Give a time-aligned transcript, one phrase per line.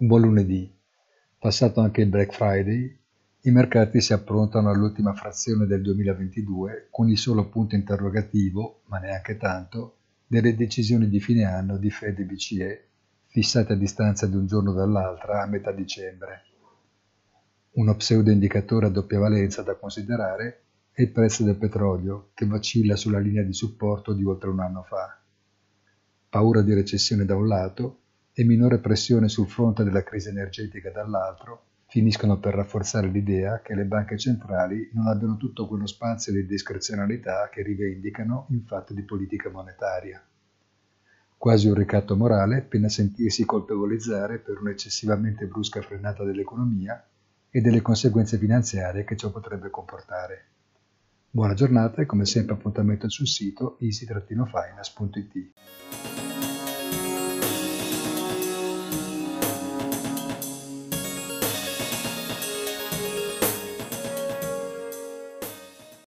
[0.00, 0.72] Buon lunedì.
[1.40, 2.96] Passato anche il Black Friday,
[3.40, 9.36] i mercati si approntano all'ultima frazione del 2022 con il solo punto interrogativo, ma neanche
[9.36, 12.88] tanto, delle decisioni di fine anno di Fed e BCE
[13.26, 16.42] fissate a distanza di un giorno dall'altra a metà dicembre.
[17.72, 22.94] Uno pseudo indicatore a doppia valenza da considerare è il prezzo del petrolio, che vacilla
[22.94, 25.20] sulla linea di supporto di oltre un anno fa.
[26.28, 28.02] Paura di recessione da un lato
[28.38, 33.82] e minore pressione sul fronte della crisi energetica dall'altro finiscono per rafforzare l'idea che le
[33.82, 39.50] banche centrali non abbiano tutto quello spazio di discrezionalità che rivendicano in fatto di politica
[39.50, 40.24] monetaria.
[41.36, 47.04] Quasi un ricatto morale appena sentirsi colpevolizzare per un'eccessivamente brusca frenata dell'economia
[47.50, 50.44] e delle conseguenze finanziarie che ciò potrebbe comportare.
[51.28, 55.87] Buona giornata e come sempre appuntamento sul sito easy-finance.it.